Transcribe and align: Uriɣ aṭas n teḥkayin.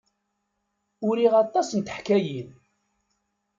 Uriɣ 1.07 1.33
aṭas 1.43 1.69
n 1.73 1.79
teḥkayin. 1.81 2.49